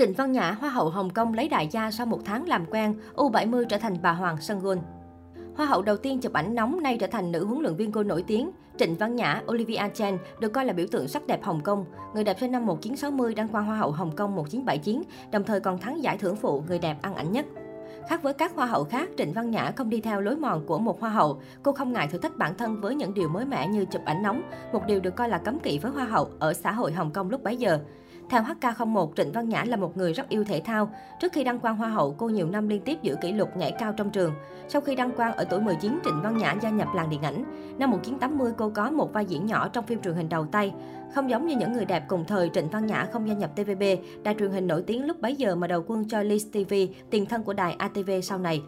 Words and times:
Trịnh 0.00 0.12
Văn 0.12 0.32
Nhã, 0.32 0.50
Hoa 0.50 0.70
hậu 0.70 0.90
Hồng 0.90 1.10
Kông 1.10 1.34
lấy 1.34 1.48
đại 1.48 1.68
gia 1.70 1.90
sau 1.90 2.06
một 2.06 2.20
tháng 2.24 2.48
làm 2.48 2.64
quen, 2.70 2.94
U70 3.16 3.64
trở 3.64 3.78
thành 3.78 3.96
bà 4.02 4.12
Hoàng 4.12 4.36
sân 4.40 4.60
gôn. 4.60 4.78
Hoa 5.56 5.66
hậu 5.66 5.82
đầu 5.82 5.96
tiên 5.96 6.20
chụp 6.20 6.32
ảnh 6.32 6.54
nóng 6.54 6.82
nay 6.82 6.96
trở 7.00 7.06
thành 7.06 7.32
nữ 7.32 7.44
huấn 7.44 7.62
luyện 7.62 7.76
viên 7.76 7.92
cô 7.92 8.02
nổi 8.02 8.24
tiếng. 8.26 8.50
Trịnh 8.78 8.96
Văn 8.96 9.16
Nhã, 9.16 9.42
Olivia 9.50 9.88
Chen 9.94 10.18
được 10.40 10.48
coi 10.48 10.64
là 10.64 10.72
biểu 10.72 10.86
tượng 10.90 11.08
sắc 11.08 11.26
đẹp 11.26 11.42
Hồng 11.42 11.60
Kông. 11.60 11.84
Người 12.14 12.24
đẹp 12.24 12.36
sinh 12.40 12.52
năm 12.52 12.66
1960 12.66 13.34
đăng 13.34 13.48
quang 13.48 13.64
Hoa 13.64 13.76
hậu 13.76 13.90
Hồng 13.90 14.16
Kông 14.16 14.36
1979, 14.36 15.02
đồng 15.32 15.44
thời 15.44 15.60
còn 15.60 15.78
thắng 15.78 16.02
giải 16.02 16.18
thưởng 16.18 16.36
phụ 16.36 16.62
người 16.68 16.78
đẹp 16.78 16.96
ăn 17.02 17.14
ảnh 17.14 17.32
nhất. 17.32 17.46
Khác 18.08 18.22
với 18.22 18.32
các 18.32 18.52
hoa 18.54 18.66
hậu 18.66 18.84
khác, 18.84 19.08
Trịnh 19.18 19.32
Văn 19.32 19.50
Nhã 19.50 19.72
không 19.76 19.90
đi 19.90 20.00
theo 20.00 20.20
lối 20.20 20.36
mòn 20.36 20.66
của 20.66 20.78
một 20.78 21.00
hoa 21.00 21.10
hậu. 21.10 21.40
Cô 21.62 21.72
không 21.72 21.92
ngại 21.92 22.08
thử 22.08 22.18
thách 22.18 22.36
bản 22.36 22.54
thân 22.54 22.80
với 22.80 22.94
những 22.94 23.14
điều 23.14 23.28
mới 23.28 23.44
mẻ 23.44 23.68
như 23.68 23.84
chụp 23.84 24.02
ảnh 24.04 24.22
nóng, 24.22 24.42
một 24.72 24.86
điều 24.86 25.00
được 25.00 25.16
coi 25.16 25.28
là 25.28 25.38
cấm 25.38 25.58
kỵ 25.58 25.78
với 25.78 25.92
hoa 25.92 26.04
hậu 26.04 26.28
ở 26.38 26.52
xã 26.52 26.72
hội 26.72 26.92
Hồng 26.92 27.10
Kông 27.10 27.30
lúc 27.30 27.42
bấy 27.42 27.56
giờ. 27.56 27.78
Theo 28.30 28.42
HK01, 28.42 29.08
Trịnh 29.16 29.32
Văn 29.32 29.48
Nhã 29.48 29.64
là 29.64 29.76
một 29.76 29.96
người 29.96 30.12
rất 30.12 30.28
yêu 30.28 30.44
thể 30.44 30.60
thao. 30.64 30.90
Trước 31.20 31.32
khi 31.32 31.44
đăng 31.44 31.58
quang 31.58 31.76
Hoa 31.76 31.88
hậu, 31.88 32.14
cô 32.18 32.28
nhiều 32.28 32.46
năm 32.46 32.68
liên 32.68 32.82
tiếp 32.82 33.02
giữ 33.02 33.16
kỷ 33.20 33.32
lục 33.32 33.56
nhảy 33.56 33.72
cao 33.78 33.92
trong 33.92 34.10
trường. 34.10 34.32
Sau 34.68 34.80
khi 34.80 34.94
đăng 34.94 35.10
quang 35.10 35.32
ở 35.32 35.44
tuổi 35.44 35.60
19, 35.60 35.98
Trịnh 36.04 36.22
Văn 36.22 36.36
Nhã 36.36 36.54
gia 36.62 36.70
nhập 36.70 36.88
làng 36.94 37.10
điện 37.10 37.22
ảnh. 37.22 37.44
Năm 37.78 37.90
1980, 37.90 38.52
cô 38.56 38.70
có 38.74 38.90
một 38.90 39.12
vai 39.12 39.24
diễn 39.26 39.46
nhỏ 39.46 39.68
trong 39.68 39.86
phim 39.86 40.02
truyền 40.02 40.14
hình 40.14 40.28
đầu 40.28 40.46
tay. 40.46 40.72
Không 41.14 41.30
giống 41.30 41.46
như 41.46 41.56
những 41.56 41.72
người 41.72 41.84
đẹp 41.84 42.04
cùng 42.08 42.24
thời, 42.24 42.50
Trịnh 42.54 42.68
Văn 42.68 42.86
Nhã 42.86 43.06
không 43.12 43.28
gia 43.28 43.34
nhập 43.34 43.50
TVB, 43.56 43.82
đài 44.22 44.34
truyền 44.38 44.50
hình 44.50 44.66
nổi 44.66 44.82
tiếng 44.86 45.06
lúc 45.06 45.20
bấy 45.20 45.36
giờ 45.36 45.54
mà 45.54 45.66
đầu 45.66 45.84
quân 45.86 46.08
cho 46.08 46.22
Liz 46.22 46.50
TV, 46.52 46.94
tiền 47.10 47.26
thân 47.26 47.42
của 47.42 47.52
đài 47.52 47.72
ATV 47.72 48.10
sau 48.22 48.38
này. 48.38 48.62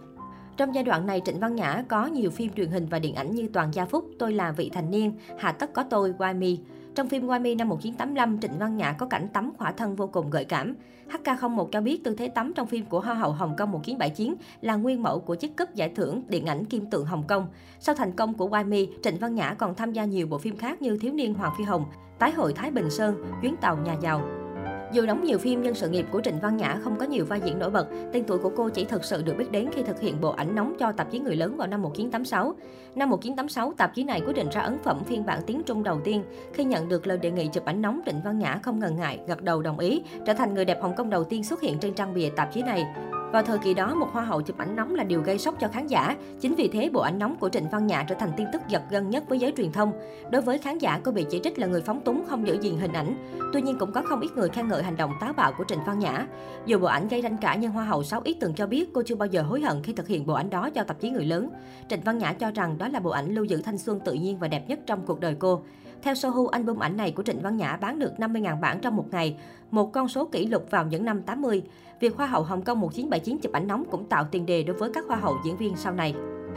Trong 0.56 0.74
giai 0.74 0.84
đoạn 0.84 1.06
này, 1.06 1.22
Trịnh 1.24 1.40
Văn 1.40 1.54
Nhã 1.54 1.84
có 1.88 2.06
nhiều 2.06 2.30
phim 2.30 2.52
truyền 2.52 2.70
hình 2.70 2.86
và 2.88 2.98
điện 2.98 3.14
ảnh 3.14 3.34
như 3.34 3.48
Toàn 3.52 3.74
Gia 3.74 3.84
Phúc, 3.84 4.04
Tôi 4.18 4.32
là 4.32 4.52
vị 4.52 4.70
thành 4.72 4.90
niên, 4.90 5.12
Hạ 5.38 5.52
tất 5.52 5.72
có 5.72 5.84
tôi, 5.90 6.14
Why 6.18 6.38
Me. 6.38 6.62
Trong 6.94 7.08
phim 7.08 7.26
Why 7.26 7.40
Me 7.40 7.54
năm 7.54 7.68
1985, 7.68 8.38
Trịnh 8.40 8.58
Văn 8.58 8.76
Nhã 8.76 8.92
có 8.92 9.06
cảnh 9.06 9.28
tắm 9.32 9.52
khỏa 9.58 9.72
thân 9.72 9.96
vô 9.96 10.06
cùng 10.06 10.30
gợi 10.30 10.44
cảm. 10.44 10.74
HK01 11.10 11.68
cho 11.72 11.80
biết 11.80 12.04
tư 12.04 12.14
thế 12.14 12.28
tắm 12.28 12.52
trong 12.56 12.66
phim 12.66 12.84
của 12.86 13.00
Hoa 13.00 13.14
hậu 13.14 13.32
Hồng 13.32 13.56
Kông 13.56 13.70
1979 13.70 14.34
là 14.60 14.76
nguyên 14.76 15.02
mẫu 15.02 15.20
của 15.20 15.34
chiếc 15.34 15.56
cúp 15.56 15.74
giải 15.74 15.88
thưởng 15.88 16.22
điện 16.28 16.46
ảnh 16.46 16.64
kim 16.64 16.90
tượng 16.90 17.04
Hồng 17.04 17.24
Kông. 17.28 17.46
Sau 17.80 17.94
thành 17.94 18.12
công 18.12 18.34
của 18.34 18.48
Why 18.48 18.68
Me, 18.68 18.78
Trịnh 19.02 19.18
Văn 19.18 19.34
Nhã 19.34 19.54
còn 19.54 19.74
tham 19.74 19.92
gia 19.92 20.04
nhiều 20.04 20.26
bộ 20.26 20.38
phim 20.38 20.56
khác 20.56 20.82
như 20.82 20.98
Thiếu 20.98 21.12
niên 21.12 21.34
Hoàng 21.34 21.52
Phi 21.58 21.64
Hồng, 21.64 21.84
Tái 22.18 22.32
hội 22.32 22.52
Thái 22.52 22.70
Bình 22.70 22.90
Sơn, 22.90 23.24
Chuyến 23.42 23.56
tàu 23.60 23.76
nhà 23.76 23.96
giàu. 24.02 24.41
Dù 24.92 25.06
đóng 25.06 25.24
nhiều 25.24 25.38
phim 25.38 25.62
nhưng 25.62 25.74
sự 25.74 25.88
nghiệp 25.88 26.06
của 26.10 26.20
Trịnh 26.20 26.40
Văn 26.40 26.56
Nhã 26.56 26.78
không 26.84 26.96
có 26.96 27.06
nhiều 27.06 27.24
vai 27.24 27.40
diễn 27.44 27.58
nổi 27.58 27.70
bật, 27.70 27.86
tên 28.12 28.24
tuổi 28.24 28.38
của 28.38 28.52
cô 28.56 28.68
chỉ 28.68 28.84
thực 28.84 29.04
sự 29.04 29.22
được 29.22 29.34
biết 29.38 29.50
đến 29.50 29.68
khi 29.74 29.82
thực 29.82 30.00
hiện 30.00 30.20
bộ 30.20 30.30
ảnh 30.30 30.54
nóng 30.54 30.74
cho 30.78 30.92
tạp 30.92 31.10
chí 31.10 31.18
Người 31.18 31.36
lớn 31.36 31.56
vào 31.56 31.68
năm 31.68 31.82
1986. 31.82 32.54
Năm 32.94 33.10
1986, 33.10 33.72
tạp 33.76 33.94
chí 33.94 34.04
này 34.04 34.20
quyết 34.26 34.36
định 34.36 34.48
ra 34.52 34.60
ấn 34.60 34.78
phẩm 34.84 35.04
phiên 35.04 35.26
bản 35.26 35.40
tiếng 35.46 35.62
Trung 35.66 35.82
đầu 35.82 36.00
tiên. 36.04 36.22
Khi 36.52 36.64
nhận 36.64 36.88
được 36.88 37.06
lời 37.06 37.18
đề 37.18 37.30
nghị 37.30 37.48
chụp 37.52 37.64
ảnh 37.64 37.82
nóng, 37.82 38.00
Trịnh 38.06 38.20
Văn 38.24 38.38
Nhã 38.38 38.60
không 38.62 38.78
ngần 38.78 38.96
ngại, 38.96 39.20
gật 39.26 39.42
đầu 39.42 39.62
đồng 39.62 39.78
ý, 39.78 40.02
trở 40.26 40.34
thành 40.34 40.54
người 40.54 40.64
đẹp 40.64 40.82
Hồng 40.82 40.94
Kông 40.96 41.10
đầu 41.10 41.24
tiên 41.24 41.44
xuất 41.44 41.60
hiện 41.60 41.78
trên 41.78 41.94
trang 41.94 42.14
bìa 42.14 42.28
tạp 42.36 42.52
chí 42.52 42.62
này. 42.62 42.84
Vào 43.32 43.42
thời 43.42 43.58
kỳ 43.58 43.74
đó, 43.74 43.94
một 43.94 44.08
hoa 44.12 44.24
hậu 44.24 44.42
chụp 44.42 44.58
ảnh 44.58 44.76
nóng 44.76 44.94
là 44.94 45.04
điều 45.04 45.22
gây 45.22 45.38
sốc 45.38 45.54
cho 45.60 45.68
khán 45.68 45.86
giả. 45.86 46.16
Chính 46.40 46.54
vì 46.54 46.68
thế, 46.68 46.90
bộ 46.92 47.00
ảnh 47.00 47.18
nóng 47.18 47.36
của 47.36 47.48
Trịnh 47.48 47.68
Văn 47.68 47.86
Nhã 47.86 48.04
trở 48.08 48.14
thành 48.14 48.32
tin 48.36 48.46
tức 48.52 48.62
giật 48.68 48.82
gân 48.90 49.10
nhất 49.10 49.28
với 49.28 49.38
giới 49.38 49.52
truyền 49.56 49.72
thông. 49.72 49.92
Đối 50.30 50.42
với 50.42 50.58
khán 50.58 50.78
giả, 50.78 51.00
cô 51.04 51.12
bị 51.12 51.26
chỉ 51.30 51.40
trích 51.44 51.58
là 51.58 51.66
người 51.66 51.80
phóng 51.80 52.00
túng, 52.00 52.24
không 52.28 52.46
giữ 52.46 52.58
gìn 52.60 52.78
hình 52.78 52.92
ảnh. 52.92 53.14
Tuy 53.52 53.62
nhiên, 53.62 53.78
cũng 53.78 53.92
có 53.92 54.02
không 54.02 54.20
ít 54.20 54.28
người 54.36 54.48
khen 54.48 54.68
ngợi 54.68 54.82
hành 54.82 54.96
động 54.96 55.12
táo 55.20 55.32
bạo 55.32 55.52
của 55.58 55.64
Trịnh 55.68 55.78
Văn 55.86 55.98
Nhã. 55.98 56.26
Dù 56.66 56.78
bộ 56.78 56.86
ảnh 56.86 57.08
gây 57.08 57.22
tranh 57.22 57.36
cãi, 57.36 57.58
nhưng 57.60 57.70
Hoa 57.70 57.84
hậu 57.84 58.02
6 58.02 58.20
ít 58.24 58.36
từng 58.40 58.54
cho 58.54 58.66
biết 58.66 58.90
cô 58.92 59.02
chưa 59.06 59.14
bao 59.14 59.26
giờ 59.26 59.42
hối 59.42 59.60
hận 59.60 59.82
khi 59.82 59.92
thực 59.92 60.08
hiện 60.08 60.26
bộ 60.26 60.34
ảnh 60.34 60.50
đó 60.50 60.70
cho 60.70 60.84
tạp 60.84 61.00
chí 61.00 61.10
người 61.10 61.24
lớn. 61.24 61.50
Trịnh 61.88 62.00
Văn 62.00 62.18
Nhã 62.18 62.32
cho 62.32 62.50
rằng 62.50 62.78
đó 62.78 62.88
là 62.88 63.00
bộ 63.00 63.10
ảnh 63.10 63.34
lưu 63.34 63.44
giữ 63.44 63.62
thanh 63.64 63.78
xuân 63.78 64.00
tự 64.04 64.12
nhiên 64.12 64.38
và 64.38 64.48
đẹp 64.48 64.68
nhất 64.68 64.80
trong 64.86 65.06
cuộc 65.06 65.20
đời 65.20 65.36
cô. 65.38 65.62
Theo 66.02 66.14
Sohu, 66.14 66.46
album 66.46 66.78
ảnh 66.78 66.96
này 66.96 67.12
của 67.12 67.22
Trịnh 67.22 67.42
Văn 67.42 67.56
Nhã 67.56 67.76
bán 67.76 67.98
được 67.98 68.12
50.000 68.18 68.60
bản 68.60 68.78
trong 68.80 68.96
một 68.96 69.06
ngày, 69.10 69.36
một 69.70 69.92
con 69.92 70.08
số 70.08 70.24
kỷ 70.24 70.46
lục 70.46 70.66
vào 70.70 70.86
những 70.86 71.04
năm 71.04 71.22
80. 71.22 71.62
Việc 72.00 72.16
Hoa 72.16 72.26
hậu 72.26 72.42
Hồng 72.42 72.62
Kông 72.62 72.80
1979 72.80 73.38
chụp 73.38 73.52
ảnh 73.52 73.66
nóng 73.66 73.84
cũng 73.90 74.08
tạo 74.08 74.24
tiền 74.30 74.46
đề 74.46 74.62
đối 74.62 74.76
với 74.76 74.90
các 74.94 75.04
hoa 75.08 75.16
hậu 75.16 75.36
diễn 75.44 75.56
viên 75.56 75.76
sau 75.76 75.92
này. 75.92 76.14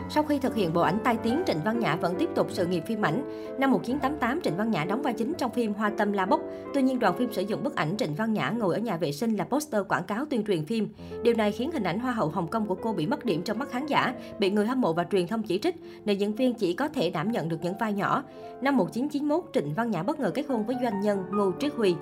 Sau 0.09 0.23
khi 0.23 0.39
thực 0.39 0.55
hiện 0.55 0.73
bộ 0.73 0.81
ảnh 0.81 0.97
tai 1.03 1.17
tiếng, 1.17 1.41
Trịnh 1.47 1.57
Văn 1.65 1.79
Nhã 1.79 1.95
vẫn 1.95 2.15
tiếp 2.19 2.29
tục 2.35 2.47
sự 2.49 2.65
nghiệp 2.65 2.83
phim 2.87 3.05
ảnh. 3.05 3.45
Năm 3.59 3.71
1988, 3.71 4.41
Trịnh 4.41 4.57
Văn 4.57 4.71
Nhã 4.71 4.85
đóng 4.85 5.01
vai 5.01 5.13
chính 5.13 5.33
trong 5.33 5.51
phim 5.51 5.73
Hoa 5.73 5.91
Tâm 5.97 6.11
La 6.13 6.25
Bốc. 6.25 6.41
Tuy 6.73 6.81
nhiên, 6.81 6.99
đoàn 6.99 7.17
phim 7.17 7.33
sử 7.33 7.41
dụng 7.41 7.63
bức 7.63 7.75
ảnh 7.75 7.97
Trịnh 7.97 8.15
Văn 8.15 8.33
Nhã 8.33 8.49
ngồi 8.49 8.75
ở 8.75 8.81
nhà 8.81 8.97
vệ 8.97 9.11
sinh 9.11 9.35
là 9.35 9.43
poster 9.43 9.81
quảng 9.89 10.03
cáo 10.03 10.25
tuyên 10.25 10.43
truyền 10.43 10.65
phim. 10.65 10.89
Điều 11.23 11.33
này 11.33 11.51
khiến 11.51 11.71
hình 11.71 11.83
ảnh 11.83 11.99
Hoa 11.99 12.11
hậu 12.11 12.29
Hồng 12.29 12.47
Kông 12.47 12.65
của 12.65 12.75
cô 12.75 12.93
bị 12.93 13.07
mất 13.07 13.25
điểm 13.25 13.41
trong 13.41 13.59
mắt 13.59 13.69
khán 13.69 13.85
giả, 13.85 14.13
bị 14.39 14.49
người 14.49 14.65
hâm 14.65 14.81
mộ 14.81 14.93
và 14.93 15.05
truyền 15.11 15.27
thông 15.27 15.43
chỉ 15.43 15.59
trích. 15.59 15.75
Nữ 16.05 16.13
diễn 16.13 16.35
viên 16.35 16.53
chỉ 16.53 16.73
có 16.73 16.87
thể 16.87 17.09
đảm 17.09 17.31
nhận 17.31 17.49
được 17.49 17.57
những 17.61 17.77
vai 17.79 17.93
nhỏ. 17.93 18.23
Năm 18.61 18.77
1991, 18.77 19.43
Trịnh 19.53 19.73
Văn 19.73 19.91
Nhã 19.91 20.03
bất 20.03 20.19
ngờ 20.19 20.31
kết 20.33 20.45
hôn 20.49 20.65
với 20.65 20.75
doanh 20.81 21.01
nhân 21.01 21.23
Ngô 21.31 21.51
Triết 21.59 21.73
Huy. 21.73 21.95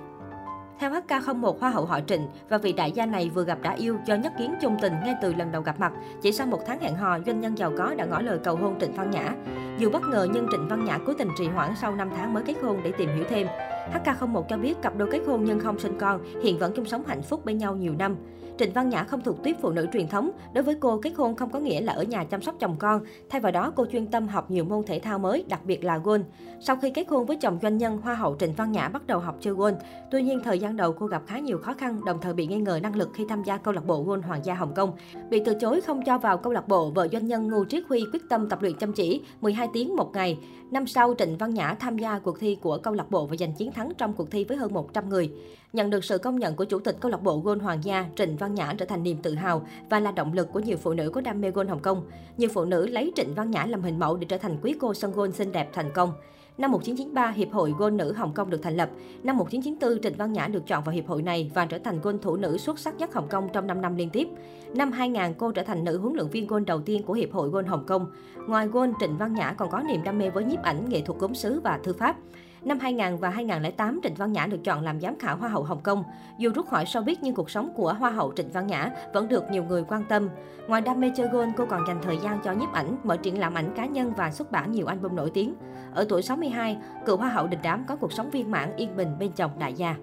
Theo 0.78 0.90
HK01, 0.90 1.58
Hoa 1.60 1.70
hậu 1.70 1.84
họ 1.84 2.00
Trịnh 2.06 2.26
và 2.48 2.58
vị 2.58 2.72
đại 2.72 2.92
gia 2.92 3.06
này 3.06 3.30
vừa 3.34 3.44
gặp 3.44 3.58
đã 3.62 3.72
yêu 3.72 3.98
do 4.06 4.14
nhất 4.14 4.32
kiến 4.38 4.54
chung 4.60 4.76
tình 4.82 4.92
ngay 5.04 5.14
từ 5.22 5.34
lần 5.34 5.52
đầu 5.52 5.62
gặp 5.62 5.80
mặt. 5.80 5.92
Chỉ 6.22 6.32
sau 6.32 6.46
một 6.46 6.60
tháng 6.66 6.80
hẹn 6.80 6.96
hò, 6.96 7.18
doanh 7.26 7.40
nhân 7.40 7.58
giàu 7.58 7.72
có 7.78 7.94
đã 7.94 8.04
ngỏ 8.04 8.20
lời 8.20 8.38
cầu 8.44 8.56
hôn 8.56 8.80
Trịnh 8.80 8.92
Văn 8.92 9.10
Nhã. 9.10 9.34
Dù 9.78 9.90
bất 9.90 10.02
ngờ 10.02 10.28
nhưng 10.32 10.46
Trịnh 10.50 10.68
Văn 10.68 10.84
Nhã 10.84 10.98
cố 11.06 11.12
tình 11.18 11.28
trì 11.38 11.46
hoãn 11.46 11.70
sau 11.80 11.94
5 11.94 12.10
tháng 12.16 12.34
mới 12.34 12.42
kết 12.46 12.54
hôn 12.62 12.80
để 12.84 12.92
tìm 12.98 13.08
hiểu 13.14 13.24
thêm. 13.28 13.46
HK01 13.92 14.42
cho 14.48 14.56
biết 14.56 14.82
cặp 14.82 14.96
đôi 14.96 15.08
kết 15.12 15.20
hôn 15.26 15.44
nhưng 15.44 15.60
không 15.60 15.78
sinh 15.78 15.98
con, 15.98 16.20
hiện 16.42 16.58
vẫn 16.58 16.72
chung 16.76 16.84
sống 16.84 17.04
hạnh 17.06 17.22
phúc 17.22 17.44
bên 17.44 17.58
nhau 17.58 17.76
nhiều 17.76 17.94
năm. 17.98 18.16
Trịnh 18.58 18.72
Văn 18.72 18.88
Nhã 18.88 19.04
không 19.04 19.20
thuộc 19.20 19.42
tuyết 19.44 19.56
phụ 19.60 19.70
nữ 19.70 19.86
truyền 19.92 20.08
thống. 20.08 20.30
Đối 20.52 20.64
với 20.64 20.74
cô, 20.80 21.00
kết 21.02 21.12
hôn 21.16 21.36
không 21.36 21.50
có 21.50 21.58
nghĩa 21.58 21.80
là 21.80 21.92
ở 21.92 22.02
nhà 22.02 22.24
chăm 22.24 22.42
sóc 22.42 22.54
chồng 22.58 22.76
con. 22.78 23.04
Thay 23.30 23.40
vào 23.40 23.52
đó, 23.52 23.72
cô 23.76 23.86
chuyên 23.92 24.06
tâm 24.06 24.28
học 24.28 24.50
nhiều 24.50 24.64
môn 24.64 24.84
thể 24.86 24.98
thao 24.98 25.18
mới, 25.18 25.44
đặc 25.48 25.60
biệt 25.64 25.84
là 25.84 25.98
golf. 25.98 26.22
Sau 26.60 26.76
khi 26.76 26.90
kết 26.90 27.08
hôn 27.08 27.26
với 27.26 27.36
chồng 27.36 27.58
doanh 27.62 27.78
nhân, 27.78 27.98
Hoa 27.98 28.14
hậu 28.14 28.36
Trịnh 28.38 28.54
Văn 28.54 28.72
Nhã 28.72 28.88
bắt 28.88 29.06
đầu 29.06 29.18
học 29.18 29.36
chơi 29.40 29.54
golf. 29.54 29.74
Tuy 30.10 30.22
nhiên, 30.22 30.40
thời 30.44 30.58
gian 30.64 30.76
đầu 30.76 30.92
cô 30.92 31.06
gặp 31.06 31.22
khá 31.26 31.38
nhiều 31.38 31.58
khó 31.58 31.74
khăn, 31.74 32.04
đồng 32.04 32.18
thời 32.20 32.32
bị 32.32 32.46
nghi 32.46 32.56
ngờ 32.56 32.80
năng 32.82 32.96
lực 32.96 33.10
khi 33.14 33.24
tham 33.28 33.42
gia 33.42 33.56
câu 33.56 33.74
lạc 33.74 33.86
bộ 33.86 34.04
golf 34.04 34.22
Hoàng 34.22 34.44
gia 34.44 34.54
Hồng 34.54 34.74
Kông. 34.74 34.92
Bị 35.30 35.42
từ 35.44 35.54
chối 35.60 35.80
không 35.80 36.04
cho 36.06 36.18
vào 36.18 36.38
câu 36.38 36.52
lạc 36.52 36.68
bộ, 36.68 36.90
vợ 36.90 37.08
doanh 37.12 37.26
nhân 37.26 37.48
Ngô 37.48 37.64
Triết 37.64 37.82
Huy 37.88 38.04
quyết 38.12 38.22
tâm 38.28 38.48
tập 38.48 38.62
luyện 38.62 38.76
chăm 38.76 38.92
chỉ 38.92 39.20
12 39.40 39.68
tiếng 39.72 39.96
một 39.96 40.10
ngày. 40.14 40.38
Năm 40.70 40.86
sau, 40.86 41.14
Trịnh 41.18 41.38
Văn 41.38 41.54
Nhã 41.54 41.74
tham 41.74 41.98
gia 41.98 42.18
cuộc 42.18 42.40
thi 42.40 42.56
của 42.62 42.78
câu 42.78 42.94
lạc 42.94 43.10
bộ 43.10 43.26
và 43.26 43.36
giành 43.36 43.52
chiến 43.52 43.72
thắng 43.72 43.92
trong 43.98 44.12
cuộc 44.12 44.30
thi 44.30 44.44
với 44.44 44.56
hơn 44.56 44.74
100 44.74 45.08
người. 45.08 45.30
Nhận 45.72 45.90
được 45.90 46.04
sự 46.04 46.18
công 46.18 46.38
nhận 46.38 46.56
của 46.56 46.64
chủ 46.64 46.78
tịch 46.78 46.96
câu 47.00 47.10
lạc 47.10 47.22
bộ 47.22 47.42
golf 47.42 47.60
Hoàng 47.60 47.84
gia, 47.84 48.06
Trịnh 48.16 48.36
Văn 48.36 48.54
Nhã 48.54 48.74
trở 48.78 48.86
thành 48.86 49.02
niềm 49.02 49.16
tự 49.22 49.34
hào 49.34 49.66
và 49.90 50.00
là 50.00 50.12
động 50.12 50.32
lực 50.32 50.52
của 50.52 50.60
nhiều 50.60 50.76
phụ 50.76 50.94
nữ 50.94 51.10
có 51.10 51.20
đam 51.20 51.40
mê 51.40 51.50
golf 51.50 51.68
Hồng 51.68 51.82
Kông. 51.82 52.02
Nhiều 52.36 52.48
phụ 52.52 52.64
nữ 52.64 52.86
lấy 52.86 53.12
Trịnh 53.16 53.34
Văn 53.34 53.50
Nhã 53.50 53.66
làm 53.66 53.82
hình 53.82 53.98
mẫu 53.98 54.16
để 54.16 54.26
trở 54.28 54.38
thành 54.38 54.58
quý 54.62 54.74
cô 54.80 54.94
sân 54.94 55.12
golf 55.12 55.30
xinh 55.30 55.52
đẹp 55.52 55.70
thành 55.72 55.90
công. 55.94 56.12
Năm 56.58 56.72
1993, 56.72 57.30
Hiệp 57.30 57.52
hội 57.52 57.74
Gôn 57.78 57.96
nữ 57.96 58.12
Hồng 58.12 58.32
Kông 58.34 58.50
được 58.50 58.62
thành 58.62 58.76
lập. 58.76 58.90
Năm 59.22 59.36
1994, 59.36 60.02
Trịnh 60.02 60.18
Văn 60.18 60.32
Nhã 60.32 60.48
được 60.48 60.66
chọn 60.66 60.84
vào 60.84 60.94
hiệp 60.94 61.06
hội 61.06 61.22
này 61.22 61.50
và 61.54 61.66
trở 61.66 61.78
thành 61.78 62.00
gôn 62.00 62.18
thủ 62.18 62.36
nữ 62.36 62.58
xuất 62.58 62.78
sắc 62.78 62.96
nhất 62.96 63.14
Hồng 63.14 63.28
Kông 63.28 63.48
trong 63.52 63.66
5 63.66 63.80
năm 63.80 63.96
liên 63.96 64.10
tiếp. 64.10 64.28
Năm 64.74 64.92
2000, 64.92 65.34
cô 65.38 65.52
trở 65.52 65.62
thành 65.62 65.84
nữ 65.84 65.98
huấn 65.98 66.14
luyện 66.14 66.28
viên 66.28 66.46
gôn 66.46 66.64
đầu 66.64 66.80
tiên 66.80 67.02
của 67.02 67.12
Hiệp 67.12 67.32
hội 67.32 67.48
Gôn 67.48 67.64
Hồng 67.66 67.84
Kông. 67.86 68.06
Ngoài 68.48 68.66
gôn, 68.66 68.92
Trịnh 69.00 69.16
Văn 69.18 69.34
Nhã 69.34 69.52
còn 69.52 69.70
có 69.70 69.80
niềm 69.80 70.02
đam 70.04 70.18
mê 70.18 70.30
với 70.30 70.44
nhiếp 70.44 70.62
ảnh, 70.62 70.88
nghệ 70.88 71.00
thuật 71.00 71.18
gốm 71.18 71.34
sứ 71.34 71.60
và 71.60 71.80
thư 71.84 71.92
pháp. 71.92 72.16
Năm 72.64 72.78
2000 72.78 73.16
và 73.16 73.30
2008, 73.30 74.00
Trịnh 74.02 74.14
Văn 74.14 74.32
Nhã 74.32 74.46
được 74.46 74.64
chọn 74.64 74.82
làm 74.82 75.00
giám 75.00 75.18
khảo 75.18 75.36
Hoa 75.36 75.48
hậu 75.48 75.62
Hồng 75.62 75.80
Kông. 75.82 76.04
Dù 76.38 76.50
rút 76.54 76.68
khỏi 76.68 76.84
showbiz 76.84 77.16
nhưng 77.20 77.34
cuộc 77.34 77.50
sống 77.50 77.72
của 77.76 77.92
Hoa 77.92 78.10
hậu 78.10 78.32
Trịnh 78.36 78.52
Văn 78.52 78.66
Nhã 78.66 78.90
vẫn 79.12 79.28
được 79.28 79.50
nhiều 79.50 79.64
người 79.64 79.84
quan 79.88 80.04
tâm. 80.04 80.28
Ngoài 80.68 80.80
đam 80.80 81.00
mê 81.00 81.10
chơi 81.16 81.28
golf, 81.28 81.52
cô 81.56 81.66
còn 81.66 81.86
dành 81.88 81.98
thời 82.02 82.18
gian 82.18 82.40
cho 82.44 82.52
nhiếp 82.52 82.72
ảnh, 82.72 82.96
mở 83.04 83.16
triển 83.16 83.38
lãm 83.38 83.54
ảnh 83.54 83.72
cá 83.76 83.86
nhân 83.86 84.12
và 84.16 84.30
xuất 84.30 84.52
bản 84.52 84.72
nhiều 84.72 84.86
album 84.86 85.16
nổi 85.16 85.30
tiếng. 85.34 85.54
Ở 85.94 86.06
tuổi 86.08 86.22
62, 86.22 86.78
cựu 87.06 87.16
Hoa 87.16 87.28
hậu 87.28 87.46
đình 87.46 87.60
đám 87.62 87.84
có 87.88 87.96
cuộc 87.96 88.12
sống 88.12 88.30
viên 88.30 88.50
mãn 88.50 88.76
yên 88.76 88.96
bình 88.96 89.08
bên 89.18 89.32
chồng 89.32 89.50
đại 89.58 89.74
gia. 89.74 89.96